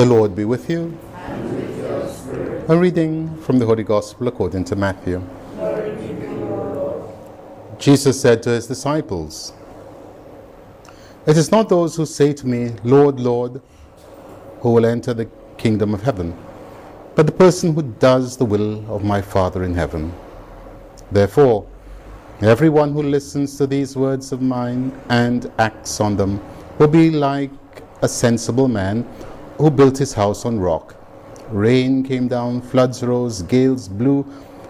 [0.00, 0.98] The Lord be with you.
[2.68, 5.22] A reading from the Holy Gospel according to Matthew.
[7.78, 9.52] Jesus said to his disciples,
[11.26, 13.60] It is not those who say to me, Lord, Lord,
[14.60, 15.28] who will enter the
[15.58, 16.34] kingdom of heaven,
[17.14, 20.14] but the person who does the will of my Father in heaven.
[21.12, 21.68] Therefore,
[22.40, 26.40] everyone who listens to these words of mine and acts on them
[26.78, 27.50] will be like
[28.00, 29.06] a sensible man
[29.60, 30.96] who built his house on rock.
[31.50, 34.24] Rain came down, floods rose, gales blew,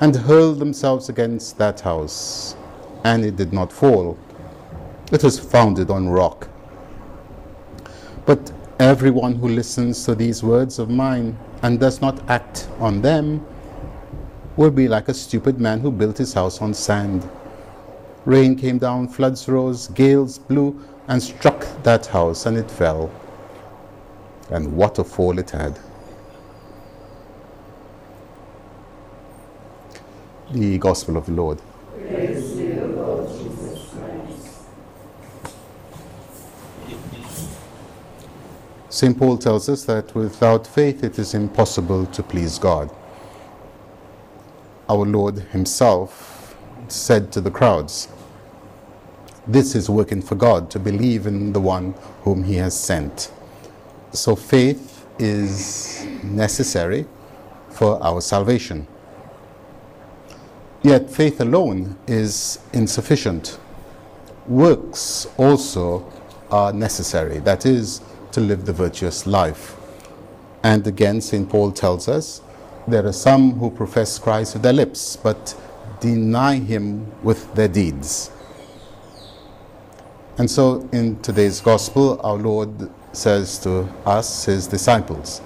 [0.00, 2.54] and hurled themselves against that house,
[3.02, 4.16] and it did not fall.
[5.10, 6.48] It was founded on rock.
[8.26, 13.44] But everyone who listens to these words of mine and does not act on them
[14.56, 17.28] will be like a stupid man who built his house on sand.
[18.24, 23.10] Rain came down, floods rose, gales blew, and struck that house, and it fell.
[24.50, 25.78] And what a fall it had!
[30.52, 31.60] The Gospel of the Lord.
[38.88, 39.18] St.
[39.18, 42.90] Paul tells us that without faith it is impossible to please God.
[44.88, 46.56] Our Lord Himself
[46.88, 48.08] said to the crowds,
[49.46, 53.30] This is working for God, to believe in the one whom He has sent.
[54.16, 57.06] So faith is necessary
[57.70, 58.86] for our salvation.
[60.82, 63.58] Yet faith alone is insufficient.
[64.46, 66.10] Works also
[66.50, 67.38] are necessary.
[67.40, 68.00] That is,
[68.32, 69.76] to live the virtuous life.
[70.62, 71.48] And again, St.
[71.48, 72.40] Paul tells us
[72.88, 75.54] there are some who profess Christ with their lips, but
[76.00, 78.30] deny him with their deeds.
[80.38, 85.40] And so in today's gospel, our Lord says to us, his disciples,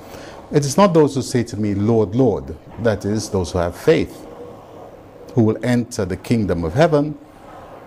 [0.53, 3.77] It is not those who say to me, Lord, Lord, that is, those who have
[3.77, 4.27] faith,
[5.34, 7.16] who will enter the kingdom of heaven,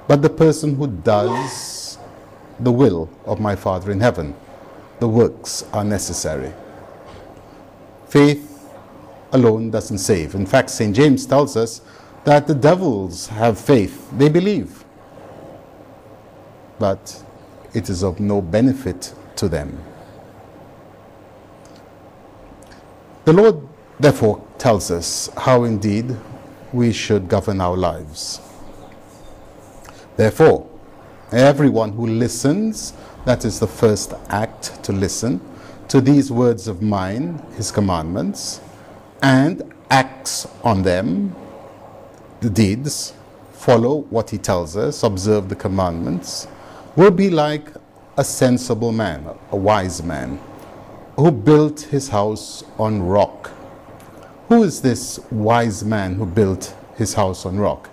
[0.07, 1.97] but the person who does
[2.59, 4.35] the will of my Father in heaven
[4.99, 6.53] the works are necessary.
[8.07, 8.69] Faith
[9.33, 10.33] alone doesn't save.
[10.35, 10.95] In fact, St.
[10.95, 11.81] James tells us
[12.23, 14.85] that the devils have faith, they believe,
[16.79, 17.21] but
[17.73, 19.77] it is of no benefit to them.
[23.25, 23.67] The Lord,
[23.99, 26.15] therefore, tells us how indeed
[26.71, 28.41] we should govern our lives.
[30.17, 30.69] Therefore,
[31.31, 32.93] everyone who listens
[33.25, 35.39] that is the first act to listen
[35.87, 38.59] to these words of mine, his commandments,
[39.21, 41.35] and acts on them,
[42.41, 43.13] the deeds,
[43.53, 46.47] follow what he tells us, observe the commandments,
[46.95, 47.69] will be like
[48.17, 50.39] a sensible man, a wise man,
[51.15, 53.51] who built his house on rock.
[54.49, 57.89] Who is this wise man who built his house on rock?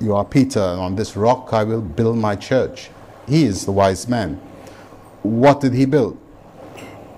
[0.00, 2.90] You are Peter, and on this rock I will build my church
[3.28, 4.34] he is the wise man.
[5.22, 6.18] What did he build?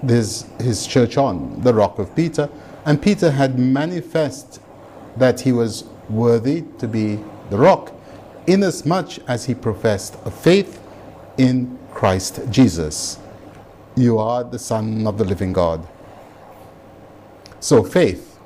[0.03, 2.49] This, his church on, the rock of Peter.
[2.84, 4.61] And Peter had manifest
[5.16, 7.19] that he was worthy to be
[7.51, 7.93] the rock,
[8.47, 10.81] inasmuch as he professed a faith
[11.39, 13.19] in Christ Jesus.
[13.97, 15.87] You are the Son of the living God.
[17.61, 18.39] So faith,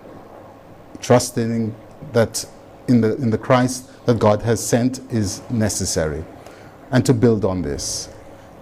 [1.01, 1.75] trusting
[2.13, 2.45] that
[2.87, 6.25] in the, in the Christ that God has sent is necessary
[6.91, 8.09] and to build on this.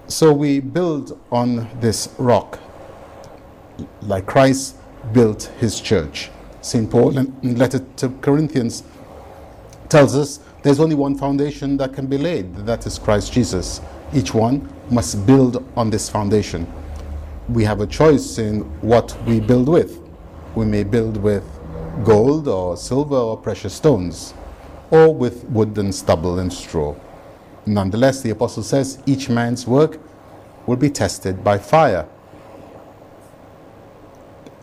[0.09, 2.58] So we build on this rock,
[4.03, 4.76] like Christ
[5.12, 6.31] built his church.
[6.60, 6.91] St.
[6.91, 8.82] Paul, in letter to Corinthians,
[9.88, 13.81] tells us there's only one foundation that can be laid, that is Christ Jesus.
[14.15, 16.72] Each one must build on this foundation.
[17.49, 20.00] We have a choice in what we build with.
[20.55, 21.44] We may build with
[22.05, 24.34] gold or silver or precious stones,
[24.91, 26.94] or with wood and stubble and straw.
[27.67, 29.99] Nonetheless, the apostle says each man's work
[30.67, 32.09] will be tested by fire.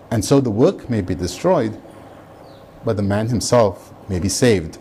[0.10, 1.82] And so the work may be destroyed,
[2.86, 4.76] but the man himself may be saved.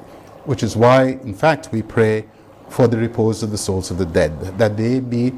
[0.44, 2.26] Which is why, in fact, we pray
[2.72, 5.28] for the repose of the souls of the dead, that they be,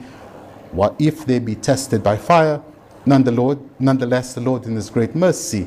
[0.70, 2.62] what if they be tested by fire,
[3.06, 5.66] none the Lord, nonetheless, the Lord in His great mercy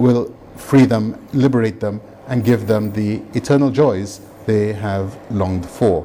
[0.00, 6.04] will free them, liberate them, and give them the eternal joys they have longed for.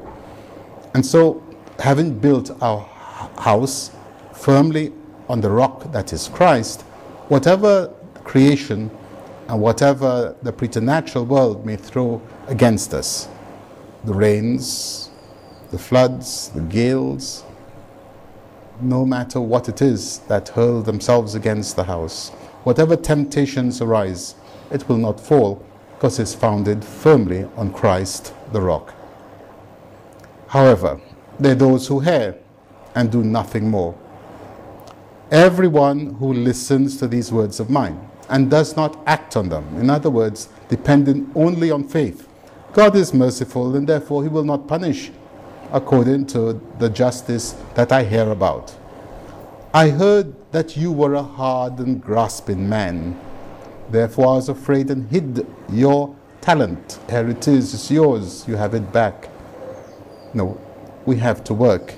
[0.94, 1.44] And so,
[1.79, 2.81] having built our
[3.39, 3.89] house
[4.33, 4.94] firmly
[5.27, 6.81] on the rock that is Christ,
[7.29, 7.91] whatever
[8.23, 8.91] creation
[9.47, 13.27] and whatever the preternatural world may throw against us
[14.04, 15.10] the rains,
[15.72, 17.44] the floods, the gales,
[18.81, 22.30] no matter what it is that hurl themselves against the house,
[22.63, 24.36] whatever temptations arise,
[24.72, 25.62] it will not fall
[25.96, 28.94] because it's founded firmly on Christ the rock.
[30.48, 31.02] However,
[31.38, 32.38] there are those who hear
[32.95, 33.98] and do nothing more.
[35.30, 38.00] Everyone who listens to these words of mine
[38.30, 42.29] and does not act on them, in other words, dependent only on faith,
[42.74, 45.12] God is merciful and therefore he will not punish
[45.71, 48.75] according to the justice that I hear about.
[49.74, 53.19] I heard that you were a hard and grasping man.
[53.89, 57.00] Therefore I was afraid and hid your talent.
[57.10, 59.30] Here it is, it's yours, you have it back.
[60.33, 60.60] No,
[61.06, 61.95] we have to work.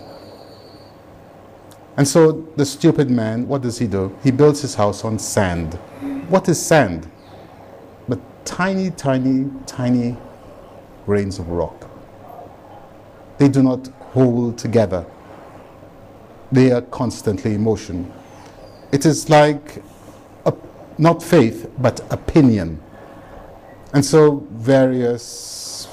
[1.97, 4.17] And so the stupid man, what does he do?
[4.23, 5.73] He builds his house on sand.
[6.29, 7.11] What is sand?
[8.07, 10.17] But tiny, tiny, tiny
[11.05, 11.89] grains of rock.
[13.37, 15.05] They do not hold together,
[16.51, 18.11] they are constantly in motion.
[18.91, 19.81] It is like
[20.45, 20.53] a,
[20.97, 22.81] not faith, but opinion.
[23.93, 25.87] And so various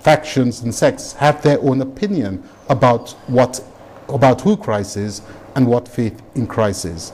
[0.00, 3.64] factions and sects have their own opinion about what
[4.08, 5.22] about who Christ is
[5.54, 7.12] and what faith in Christ is.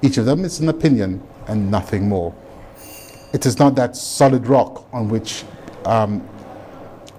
[0.00, 2.34] Each of them is an opinion and nothing more.
[3.32, 5.44] It is not that solid rock on which
[5.86, 6.26] um,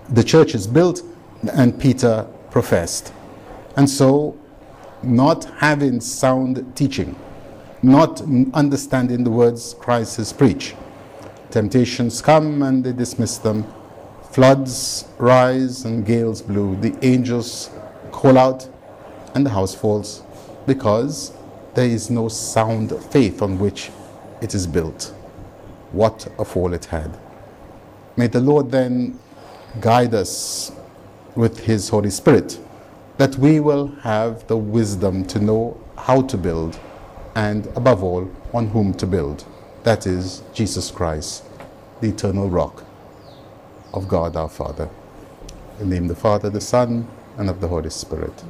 [0.10, 1.02] the church is built
[1.54, 3.14] and Peter professed.
[3.76, 4.38] And so,
[5.02, 7.16] not having sound teaching,
[7.82, 8.22] not
[8.54, 10.76] understanding the words Christ has preached,
[11.52, 13.66] temptations come and they dismiss them.
[14.32, 16.76] Floods rise and gales blow.
[16.76, 17.70] The angels
[18.12, 18.68] call out
[19.36, 20.24] and the house falls
[20.66, 21.34] because
[21.74, 23.92] there is no sound faith on which
[24.42, 25.14] it is built.
[25.92, 27.18] What a fall it had.
[28.16, 29.20] May the Lord then
[29.82, 30.72] guide us
[31.36, 32.60] with His Holy Spirit
[33.18, 36.80] that we will have the wisdom to know how to build
[37.36, 39.46] and, above all, on whom to build.
[39.84, 41.44] That is Jesus Christ,
[42.02, 42.86] the eternal rock
[43.94, 44.90] of God our Father.
[45.80, 47.08] In the name of the Father, the Son,
[47.38, 48.44] and of the Holy Spirit.